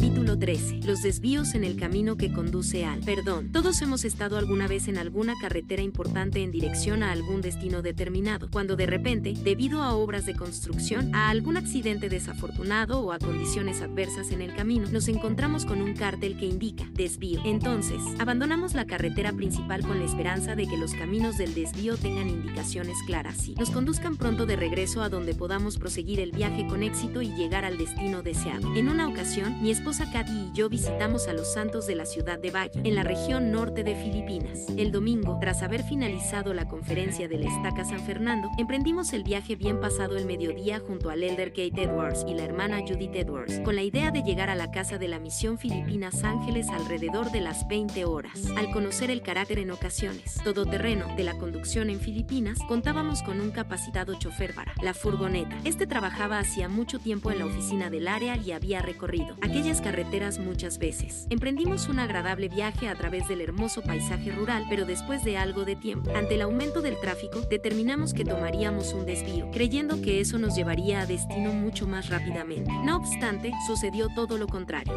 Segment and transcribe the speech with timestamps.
[0.00, 0.80] Capítulo 13.
[0.86, 3.52] Los desvíos en el camino que conduce al perdón.
[3.52, 8.48] Todos hemos estado alguna vez en alguna carretera importante en dirección a algún destino determinado,
[8.50, 13.82] cuando de repente, debido a obras de construcción, a algún accidente desafortunado o a condiciones
[13.82, 17.42] adversas en el camino, nos encontramos con un cartel que indica desvío.
[17.44, 22.30] Entonces, abandonamos la carretera principal con la esperanza de que los caminos del desvío tengan
[22.30, 26.82] indicaciones claras y nos conduzcan pronto de regreso a donde podamos proseguir el viaje con
[26.82, 28.74] éxito y llegar al destino deseado.
[28.74, 32.38] En una ocasión, mi esposa Katy y yo visitamos a los santos de la ciudad
[32.38, 34.66] de Valle, en la región norte de Filipinas.
[34.76, 39.56] El domingo, tras haber finalizado la conferencia de la Estaca San Fernando, emprendimos el viaje
[39.56, 43.74] bien pasado el mediodía junto al elder Kate Edwards y la hermana Judith Edwards, con
[43.74, 47.66] la idea de llegar a la casa de la misión Filipinas Ángeles alrededor de las
[47.66, 48.46] 20 horas.
[48.56, 53.50] Al conocer el carácter en ocasiones todoterreno de la conducción en Filipinas, contábamos con un
[53.50, 55.58] capacitado chofer para la furgoneta.
[55.64, 60.38] Este trabajaba hacía mucho tiempo en la oficina del área y había recorrido aquellas carreteras
[60.38, 61.26] muchas veces.
[61.30, 65.76] Emprendimos un agradable viaje a través del hermoso paisaje rural, pero después de algo de
[65.76, 70.54] tiempo, ante el aumento del tráfico, determinamos que tomaríamos un desvío, creyendo que eso nos
[70.54, 72.70] llevaría a destino mucho más rápidamente.
[72.84, 74.92] No obstante, sucedió todo lo contrario.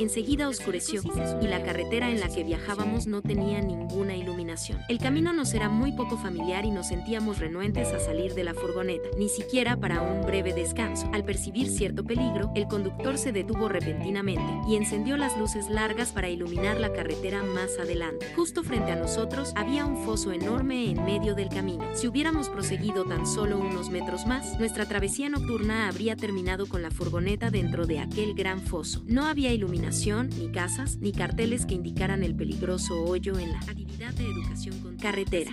[0.00, 1.02] Enseguida oscureció
[1.40, 4.80] y la carretera en la que viajábamos no tenía ninguna iluminación.
[4.88, 8.54] El camino nos era muy poco familiar y nos sentíamos renuentes a salir de la
[8.54, 11.08] furgoneta, ni siquiera para un breve descanso.
[11.12, 16.28] Al percibir cierto peligro, el conductor se detuvo repentinamente y encendió las luces largas para
[16.28, 18.26] iluminar la carretera más adelante.
[18.36, 21.84] Justo frente a nosotros había un foso enorme en medio del camino.
[21.94, 26.90] Si hubiéramos proseguido tan solo unos metros más, nuestra travesía nocturna habría terminado con la
[26.90, 29.02] furgoneta dentro de aquel gran foso.
[29.06, 34.12] No había iluminación, ni casas, ni carteles que indicaran el peligroso hoyo en la actividad
[34.14, 35.52] de educación con carretera.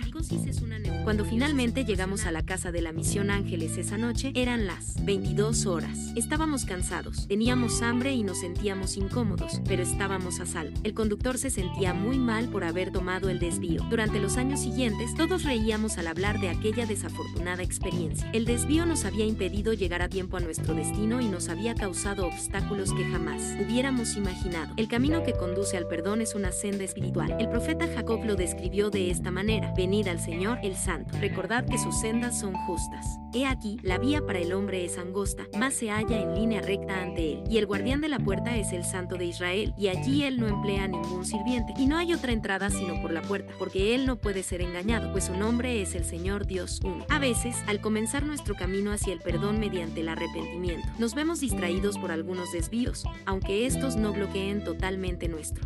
[1.04, 5.66] Cuando finalmente llegamos a la casa de la misión Ángeles esa noche, eran las 22
[5.66, 6.12] horas.
[6.16, 10.76] Estábamos cansados, teníamos hambre y nos sentíamos incómodos, pero estábamos a salvo.
[10.82, 13.82] El conductor se sentía muy mal por haber tomado el desvío.
[13.90, 18.28] Durante los años siguientes, todos reíamos al hablar de aquella desafortunada experiencia.
[18.32, 22.26] El desvío nos había impedido llegar a tiempo a nuestro destino y nos había causado
[22.26, 24.74] obstáculos que jamás hubiéramos imaginado.
[24.76, 27.36] El camino que conduce al perdón es una senda espiritual.
[27.38, 31.16] El profeta Jacob lo describió de esta manera: Venid al Señor, el Santo.
[31.20, 33.06] Recordad que sus sendas son justas.
[33.32, 37.02] He aquí, la vía para el hombre es angosta, mas se halla en línea recta
[37.02, 37.44] ante él.
[37.50, 40.46] Y el guardián de la puerta es el Santo de Israel, y allí él no
[40.46, 41.74] emplea ningún sirviente.
[41.78, 45.12] Y no hay otra entrada sino por la puerta, porque él no puede ser engañado,
[45.12, 47.04] pues su nombre es el Señor Dios uno.
[47.08, 51.98] A veces, al comenzar nuestro camino hacia el perdón mediante el arrepentimiento, nos vemos distraídos
[51.98, 55.64] por algunos desvíos, aunque estos no bloqueen totalmente nuestro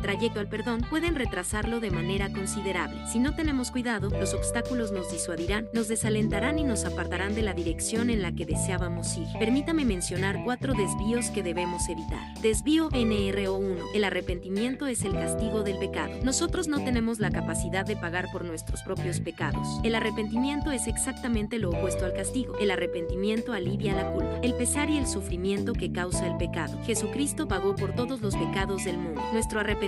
[0.00, 2.96] trayecto al perdón pueden retrasarlo de manera considerable.
[3.10, 7.54] Si no tenemos cuidado, los obstáculos nos disuadirán, nos desalentarán y nos apartarán de la
[7.54, 9.26] dirección en la que deseábamos ir.
[9.38, 12.34] Permítame mencionar cuatro desvíos que debemos evitar.
[12.42, 13.76] Desvío NRO1.
[13.94, 16.12] El arrepentimiento es el castigo del pecado.
[16.22, 19.80] Nosotros no tenemos la capacidad de pagar por nuestros propios pecados.
[19.82, 22.56] El arrepentimiento es exactamente lo opuesto al castigo.
[22.58, 26.78] El arrepentimiento alivia la culpa, el pesar y el sufrimiento que causa el pecado.
[26.84, 29.22] Jesucristo pagó por todos los pecados del mundo.
[29.32, 29.85] Nuestro arrepentimiento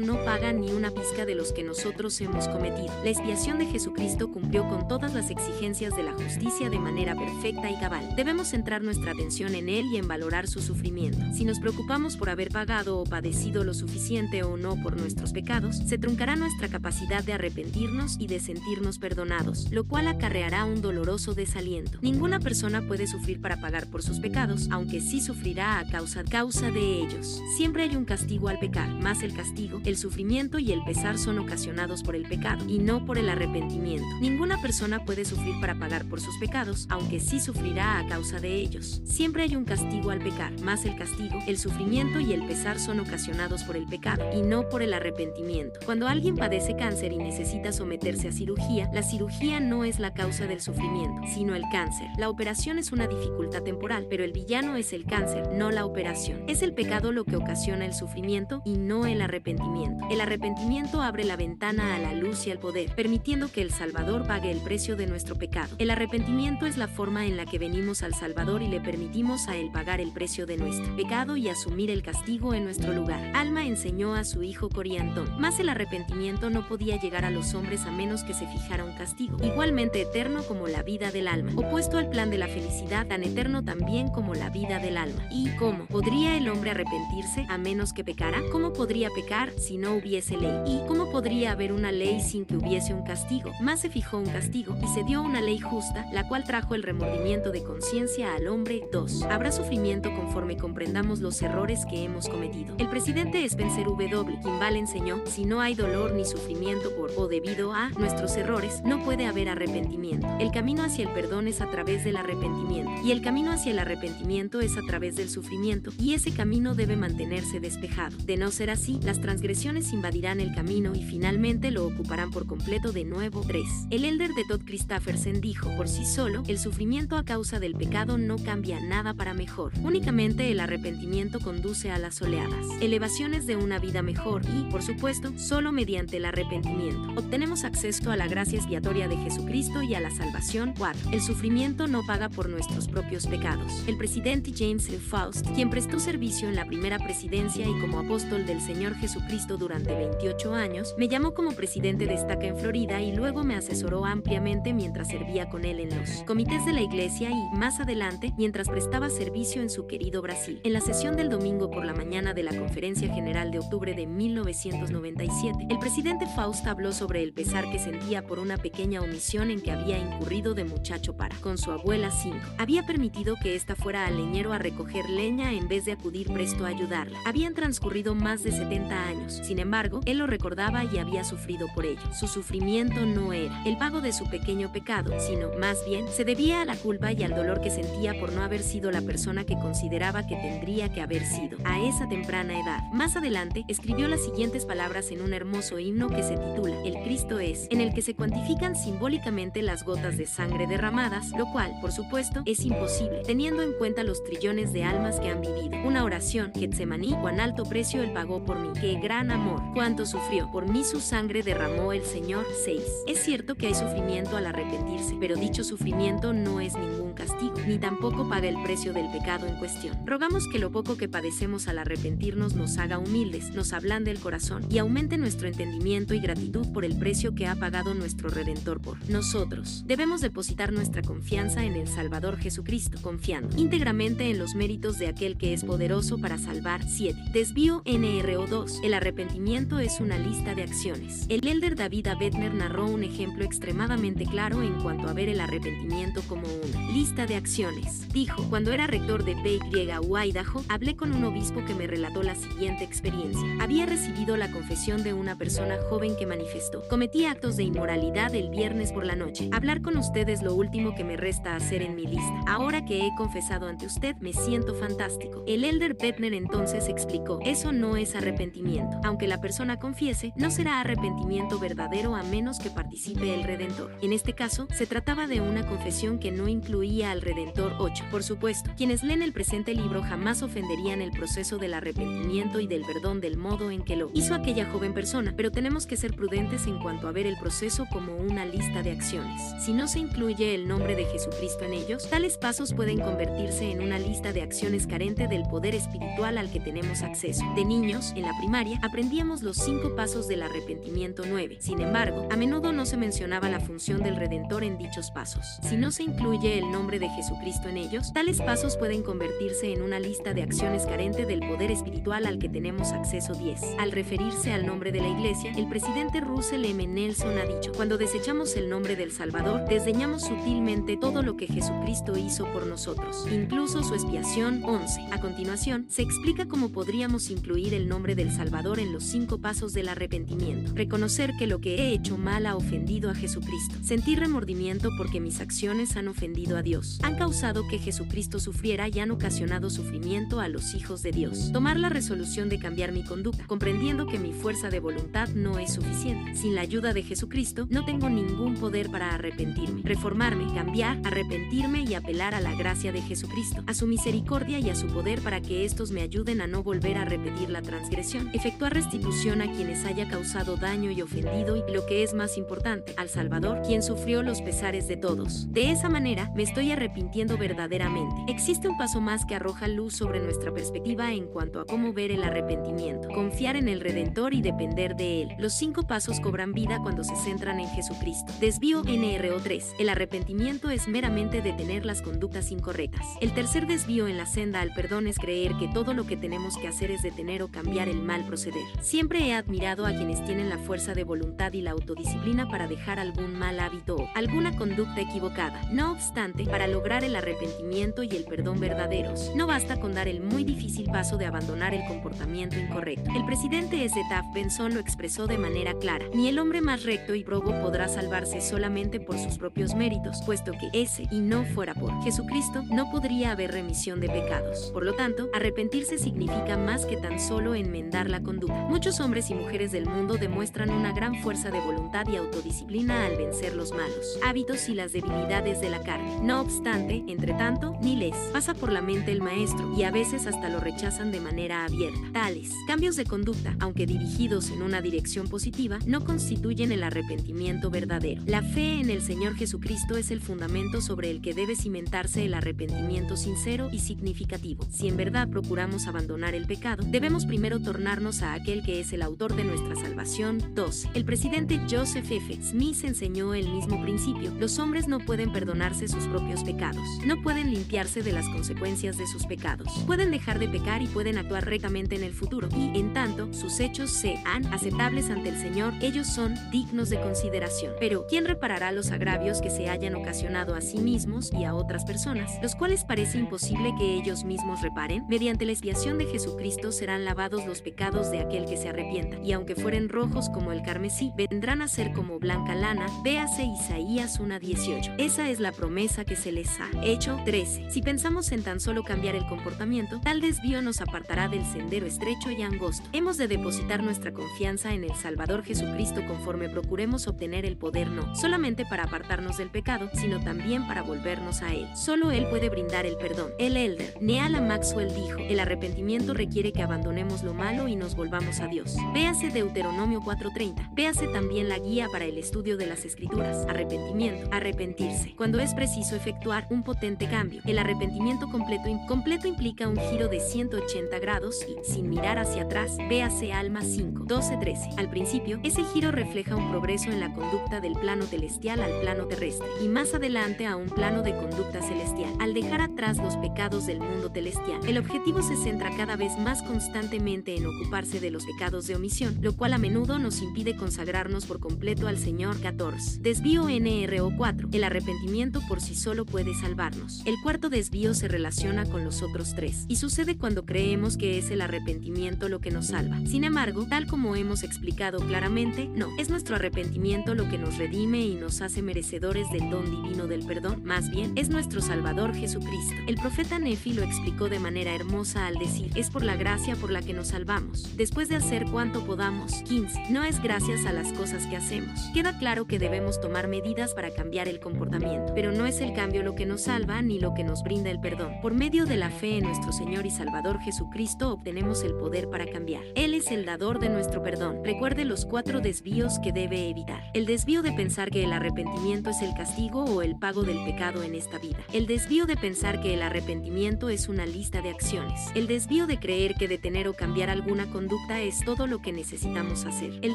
[0.00, 2.92] no paga ni una pizca de los que nosotros hemos cometido.
[3.04, 7.70] La expiación de Jesucristo cumplió con todas las exigencias de la justicia de manera perfecta
[7.70, 8.14] y cabal.
[8.16, 11.18] Debemos centrar nuestra atención en Él y en valorar su sufrimiento.
[11.34, 15.76] Si nos preocupamos por haber pagado o padecido lo suficiente o no por nuestros pecados,
[15.76, 21.34] se truncará nuestra capacidad de arrepentirnos y de sentirnos perdonados, lo cual acarreará un doloroso
[21.34, 21.98] desaliento.
[22.02, 26.70] Ninguna persona puede sufrir para pagar por sus pecados, aunque sí sufrirá a causa, causa
[26.70, 27.40] de ellos.
[27.56, 31.38] Siempre hay un castigo al pecar, más el castigo, el sufrimiento y el pesar son
[31.38, 34.06] ocasionados por el pecado y no por el arrepentimiento.
[34.20, 38.54] Ninguna persona puede sufrir para pagar por sus pecados, aunque sí sufrirá a causa de
[38.54, 39.02] ellos.
[39.04, 43.00] Siempre hay un castigo al pecar, más el castigo, el sufrimiento y el pesar son
[43.00, 45.78] ocasionados por el pecado y no por el arrepentimiento.
[45.84, 50.46] Cuando alguien padece cáncer y necesita someterse a cirugía, la cirugía no es la causa
[50.46, 52.08] del sufrimiento, sino el cáncer.
[52.16, 56.44] La operación es una dificultad temporal, pero el villano es el cáncer, no la operación.
[56.48, 60.06] Es el pecado lo que ocasiona el sufrimiento y no el arrepentimiento.
[60.10, 64.26] El arrepentimiento abre la ventana a la luz y al poder, permitiendo que el Salvador
[64.26, 65.76] pague el precio de nuestro pecado.
[65.78, 69.56] El arrepentimiento es la forma en la que venimos al Salvador y le permitimos a
[69.56, 73.32] Él pagar el precio de nuestro pecado y asumir el castigo en nuestro lugar.
[73.34, 77.82] Alma enseñó a su hijo Coriantón, más el arrepentimiento no podía llegar a los hombres
[77.82, 81.98] a menos que se fijara un castigo, igualmente eterno como la vida del alma, opuesto
[81.98, 85.24] al plan de la felicidad, tan eterno también como la vida del alma.
[85.30, 85.86] ¿Y cómo?
[85.86, 88.40] ¿Podría el hombre arrepentirse a menos que pecara?
[88.52, 90.62] ¿Cómo podría pecar si no hubiese ley?
[90.66, 93.50] ¿Y cómo podría haber una ley sin que hubiese un castigo?
[93.62, 96.82] Más se fijó un castigo y se dio una ley justa, la cual trajo el
[96.82, 98.82] remordimiento de conciencia al hombre.
[98.92, 99.22] 2.
[99.22, 102.76] Habrá sufrimiento conforme comprendamos los errores que hemos cometido.
[102.78, 104.38] El presidente Spencer W.
[104.42, 109.02] Kimball enseñó, si no hay dolor ni sufrimiento por o debido a nuestros errores, no
[109.02, 110.28] puede haber arrepentimiento.
[110.38, 113.78] El camino hacia el perdón es a través del arrepentimiento, y el camino hacia el
[113.78, 118.16] arrepentimiento es a través del sufrimiento, y ese camino debe mantenerse despejado.
[118.18, 122.92] De no ser así, las transgresiones invadirán el camino y finalmente lo ocuparán por completo
[122.92, 123.42] de nuevo.
[123.46, 123.62] 3.
[123.90, 128.18] El elder de Todd Christopherson dijo, por sí solo, el sufrimiento a causa del pecado
[128.18, 129.72] no cambia nada para mejor.
[129.82, 135.32] Únicamente el arrepentimiento conduce a las oleadas, elevaciones de una vida mejor y, por supuesto,
[135.38, 140.10] solo mediante el arrepentimiento obtenemos acceso a la gracia expiatoria de Jesucristo y a la
[140.10, 140.74] salvación.
[140.76, 141.10] 4.
[141.12, 143.72] El sufrimiento no paga por nuestros propios pecados.
[143.86, 144.98] El presidente James L.
[144.98, 149.94] Faust, quien prestó servicio en la primera presidencia y como apóstol del Señor Jesucristo durante
[149.94, 154.72] 28 años, me llamó como presidente de estaca en Florida y luego me asesoró ampliamente
[154.72, 159.10] mientras servía con él en los comités de la iglesia y, más adelante, mientras prestaba
[159.10, 160.60] servicio en su querido Brasil.
[160.64, 164.06] En la sesión del domingo por la mañana de la Conferencia General de octubre de
[164.06, 169.60] 1997, el presidente Faust habló sobre el pesar que sentía por una pequeña omisión en
[169.60, 172.38] que había incurrido de muchacho para, con su abuela 5.
[172.58, 176.64] Había permitido que ésta fuera al leñero a recoger leña en vez de acudir presto
[176.64, 177.18] a ayudarla.
[177.26, 179.40] Habían transcurrido más de 70 años.
[179.42, 182.00] Sin embargo, él lo recordaba y había sufrido por ello.
[182.12, 186.62] Su sufrimiento no era el pago de su pequeño pecado, sino más bien se debía
[186.62, 189.54] a la culpa y al dolor que sentía por no haber sido la persona que
[189.54, 192.80] consideraba que tendría que haber sido a esa temprana edad.
[192.92, 197.38] Más adelante, escribió las siguientes palabras en un hermoso himno que se titula el Cristo
[197.38, 201.92] es, en el que se cuantifican simbólicamente las gotas de sangre derramadas, lo cual, por
[201.92, 205.76] supuesto, es imposible, teniendo en cuenta los trillones de almas que han vivido.
[205.84, 210.50] Una oración, Getsemaní, cuán alto precio él pagó por mí, qué gran amor, cuánto sufrió,
[210.50, 212.46] por mí su sangre derramó el Señor.
[212.64, 212.82] 6.
[213.06, 217.78] Es cierto que hay sufrimiento al arrepentirse, pero dicho sufrimiento no es ningún castigo, ni
[217.78, 219.98] tampoco paga el precio del pecado en cuestión.
[220.06, 224.64] Rogamos que lo poco que padecemos al arrepentirnos nos haga humildes, nos ablande el corazón
[224.70, 228.98] y aumente nuestro entendimiento y gratitud por el precio que ha pagado nuestro Redentor por
[229.10, 229.82] nosotros.
[229.86, 235.36] Debemos depositar nuestra confianza en el Salvador Jesucristo, confiando íntegramente en los méritos de aquel
[235.36, 236.86] que es poderoso para salvar.
[236.86, 237.18] 7.
[237.32, 238.84] Desvío NRO2.
[238.84, 241.24] El arrepentimiento es una lista de acciones.
[241.28, 246.22] El elder David Abedner narró un ejemplo extremadamente claro en cuanto a ver el arrepentimiento
[246.28, 248.08] como una lista de acciones.
[248.08, 249.90] Dijo, cuando era rector de PY
[250.26, 253.46] Idaho, hablé con un obispo que me relató la siguiente experiencia.
[253.60, 258.50] Había recibido la confesión de una persona joven que manifestó Cometí actos de inmoralidad el
[258.50, 259.48] viernes por la noche.
[259.52, 262.40] Hablar con usted es lo último que me resta hacer en mi lista.
[262.46, 265.44] Ahora que he confesado ante usted, me siento fantástico.
[265.46, 269.00] El elder Petner entonces explicó, eso no es arrepentimiento.
[269.04, 273.96] Aunque la persona confiese, no será arrepentimiento verdadero a menos que participe el Redentor.
[274.02, 278.04] En este caso, se trataba de una confesión que no incluía al Redentor 8.
[278.10, 282.82] Por supuesto, quienes leen el presente libro jamás ofenderían el proceso del arrepentimiento y del
[282.82, 286.66] perdón del modo en que lo hizo aquella joven persona, pero tenemos que ser prudentes
[286.66, 289.40] en cuanto a ver el proceso como una lista de acciones.
[289.64, 293.82] Si no se incluye el nombre de Jesucristo en ellos, tales pasos pueden convertirse en
[293.82, 297.44] una lista de acciones carente del poder espiritual al que tenemos acceso.
[297.54, 301.58] De niños, en la primaria, aprendíamos los cinco pasos del arrepentimiento 9.
[301.60, 305.44] Sin embargo, a menudo no se mencionaba la función del Redentor en dichos pasos.
[305.62, 309.82] Si no se incluye el nombre de Jesucristo en ellos, tales pasos pueden convertirse en
[309.82, 313.60] una lista de acciones carente del poder espiritual al que tenemos acceso 10.
[313.80, 316.86] Al referirse al nombre de la iglesia, el presidente Russell M.
[316.86, 322.16] Nelson ha dicho, cuando desechamos el nombre del Salvador, desdeñamos sutilmente todo lo que Jesucristo
[322.16, 325.08] hizo por nosotros, incluso su expiación 11.
[325.10, 329.72] A continuación, se explica cómo podríamos incluir el nombre del Salvador en los cinco pasos
[329.72, 330.72] del arrepentimiento.
[330.74, 333.76] Reconocer que lo que he hecho mal ha ofendido a Jesucristo.
[333.82, 336.75] Sentir remordimiento porque mis acciones han ofendido a Dios.
[337.02, 341.50] Han causado que Jesucristo sufriera y han ocasionado sufrimiento a los hijos de Dios.
[341.52, 345.74] Tomar la resolución de cambiar mi conducta, comprendiendo que mi fuerza de voluntad no es
[345.74, 351.82] suficiente sin la ayuda de Jesucristo, no tengo ningún poder para arrepentirme, reformarme, cambiar, arrepentirme
[351.82, 355.40] y apelar a la gracia de Jesucristo, a su misericordia y a su poder para
[355.40, 359.84] que estos me ayuden a no volver a repetir la transgresión, efectuar restitución a quienes
[359.84, 364.22] haya causado daño y ofendido y, lo que es más importante, al Salvador, quien sufrió
[364.22, 365.52] los pesares de todos.
[365.52, 368.32] De esa manera, me estoy estoy arrepintiendo verdaderamente.
[368.32, 372.10] Existe un paso más que arroja luz sobre nuestra perspectiva en cuanto a cómo ver
[372.10, 375.28] el arrepentimiento, confiar en el Redentor y depender de él.
[375.38, 378.32] Los cinco pasos cobran vida cuando se centran en Jesucristo.
[378.40, 379.74] Desvío NRO 3.
[379.78, 383.04] El arrepentimiento es meramente detener las conductas incorrectas.
[383.20, 386.56] El tercer desvío en la senda al perdón es creer que todo lo que tenemos
[386.56, 388.64] que hacer es detener o cambiar el mal proceder.
[388.80, 392.98] Siempre he admirado a quienes tienen la fuerza de voluntad y la autodisciplina para dejar
[392.98, 395.60] algún mal hábito o alguna conducta equivocada.
[395.70, 400.20] No obstante, para lograr el arrepentimiento y el perdón verdaderos, no basta con dar el
[400.20, 403.10] muy difícil paso de abandonar el comportamiento incorrecto.
[403.14, 403.86] El presidente.
[404.08, 406.06] Taft Benson lo expresó de manera clara.
[406.14, 410.52] Ni el hombre más recto y probo podrá salvarse solamente por sus propios méritos, puesto
[410.52, 414.70] que ese y no fuera por Jesucristo, no podría haber remisión de pecados.
[414.72, 418.66] Por lo tanto, arrepentirse significa más que tan solo enmendar la conducta.
[418.68, 423.16] Muchos hombres y mujeres del mundo demuestran una gran fuerza de voluntad y autodisciplina al
[423.16, 426.18] vencer los malos hábitos y las debilidades de la carne.
[426.22, 430.26] No obstante, entre tanto, ni les pasa por la mente el maestro y a veces
[430.26, 432.00] hasta lo rechazan de manera abierta.
[432.12, 438.22] Tales cambios de conducta, aunque dirigidos en una dirección positiva, no constituyen el arrepentimiento verdadero.
[438.26, 442.34] La fe en el Señor Jesucristo es el fundamento sobre el que debe cimentarse el
[442.34, 444.66] arrepentimiento sincero y significativo.
[444.70, 449.02] Si en verdad procuramos abandonar el pecado, debemos primero tornarnos a aquel que es el
[449.02, 450.54] autor de nuestra salvación.
[450.54, 450.88] 2.
[450.94, 452.42] El presidente Joseph F.
[452.42, 454.32] Smith enseñó el mismo principio.
[454.38, 456.84] Los hombres no pueden perdonarse sus propios pecados.
[457.04, 459.68] No pueden limpiarse de las consecuencias de sus pecados.
[459.86, 462.48] Pueden dejar de pecar y pueden actuar rectamente en el futuro.
[462.56, 467.74] Y, en tanto, sus hechos sean aceptables ante el Señor, ellos son dignos de consideración.
[467.80, 471.84] Pero, ¿quién reparará los agravios que se hayan ocasionado a sí mismos y a otras
[471.84, 475.04] personas, los cuales parece imposible que ellos mismos reparen?
[475.08, 479.32] Mediante la expiación de Jesucristo serán lavados los pecados de aquel que se arrepienta, y
[479.32, 482.86] aunque fueren rojos como el carmesí, vendrán a ser como blanca lana.
[483.04, 484.94] Véase Isaías 1.18.
[484.98, 487.18] Esa es la promesa que se les ha hecho.
[487.24, 487.70] 13.
[487.70, 492.30] Si pensamos en tan solo cambiar el comportamiento, tal desvío nos apartará del sendero estrecho
[492.30, 492.88] y angosto.
[492.92, 498.14] Hemos de depositar nuestra confianza en el Salvador Jesucristo conforme procuremos obtener el poder no
[498.14, 501.68] solamente para apartarnos del pecado, sino también para volvernos a Él.
[501.76, 503.30] Solo Él puede brindar el perdón.
[503.38, 508.40] El elder, Neala Maxwell dijo, el arrepentimiento requiere que abandonemos lo malo y nos volvamos
[508.40, 508.76] a Dios.
[508.94, 510.74] Véase Deuteronomio 4.30.
[510.74, 513.46] Véase también la guía para el estudio de las escrituras.
[513.48, 514.28] Arrepentimiento.
[514.32, 515.14] Arrepentirse.
[515.16, 517.42] Cuando es preciso efectuar un potente cambio.
[517.46, 522.76] El arrepentimiento completo, completo implica un giro de 180 grados y, sin mirar hacia atrás,
[522.88, 524.04] véase Alma 5.
[524.04, 524.78] 12.13.
[524.78, 529.06] Al principio, ese giro refleja un progreso en la conducta del plano celestial al plano
[529.06, 532.12] terrestre y más adelante a un plano de conducta celestial.
[532.20, 536.40] Al dejar atrás los pecados del mundo celestial, el objetivo se centra cada vez más
[536.44, 541.26] constantemente en ocuparse de los pecados de omisión, lo cual a menudo nos impide consagrarnos
[541.26, 543.00] por completo al Señor 14.
[543.00, 544.50] Desvío NRO 4.
[544.52, 547.02] El arrepentimiento por sí solo puede salvarnos.
[547.06, 551.30] El cuarto desvío se relaciona con los otros tres y sucede cuando creemos que es
[551.30, 553.00] el arrepentimiento lo que nos salva.
[553.06, 558.00] Sin embargo, tal como hemos explicado claramente, no, es nuestro arrepentimiento lo que nos redime
[558.00, 562.74] y nos hace merecedores del don divino del perdón, más bien es nuestro Salvador Jesucristo.
[562.86, 566.70] El profeta Nefi lo explicó de manera hermosa al decir, es por la gracia por
[566.70, 569.32] la que nos salvamos, después de hacer cuanto podamos.
[569.44, 569.90] 15.
[569.90, 571.80] No es gracias a las cosas que hacemos.
[571.94, 575.85] Queda claro que debemos tomar medidas para cambiar el comportamiento, pero no es el cambio
[575.86, 578.20] lo que nos salva ni lo que nos brinda el perdón.
[578.20, 582.26] Por medio de la fe en nuestro Señor y Salvador Jesucristo obtenemos el poder para
[582.26, 582.62] cambiar.
[582.74, 584.40] Él es el dador de nuestro perdón.
[584.44, 586.82] Recuerde los cuatro desvíos que debe evitar.
[586.92, 590.82] El desvío de pensar que el arrepentimiento es el castigo o el pago del pecado
[590.82, 591.38] en esta vida.
[591.52, 595.00] El desvío de pensar que el arrepentimiento es una lista de acciones.
[595.14, 599.44] El desvío de creer que detener o cambiar alguna conducta es todo lo que necesitamos
[599.44, 599.78] hacer.
[599.82, 599.94] El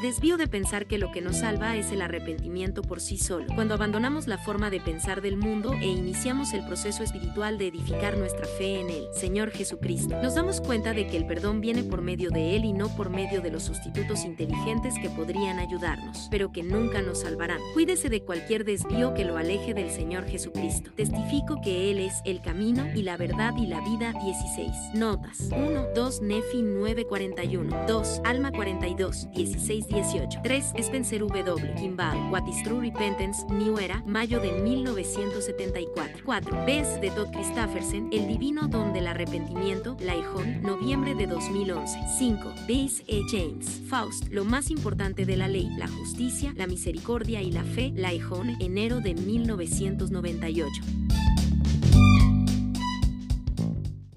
[0.00, 3.46] desvío de pensar que lo que nos salva es el arrepentimiento por sí solo.
[3.54, 8.16] Cuando abandonamos la forma de pensar del mundo e iniciamos el proceso espiritual de edificar
[8.18, 10.20] nuestra fe en el Señor Jesucristo.
[10.22, 13.10] Nos damos cuenta de que el perdón viene por medio de Él y no por
[13.10, 17.60] medio de los sustitutos inteligentes que podrían ayudarnos, pero que nunca nos salvarán.
[17.74, 20.90] Cuídese de cualquier desvío que lo aleje del Señor Jesucristo.
[20.96, 24.12] Testifico que Él es el camino y la verdad y la vida.
[24.22, 24.94] 16.
[24.94, 25.48] Notas.
[25.50, 27.86] 1, 2, Nefi 941.
[27.86, 30.40] 2, Alma 42, 16, 18.
[30.42, 31.74] 3, Spencer W.
[31.74, 35.61] Kimball, What is True Repentance, New Era, mayo de 1970.
[35.62, 36.22] 74.
[36.24, 36.64] 4.
[36.66, 41.98] Ves de Todd Christoffersen, El Divino Don del Arrepentimiento, Laijón, noviembre de 2011.
[42.18, 42.54] 5.
[42.68, 43.22] Base E.
[43.30, 47.92] James, Faust, Lo más importante de la ley, la justicia, la misericordia y la fe,
[47.94, 50.82] Laijón, enero de 1998.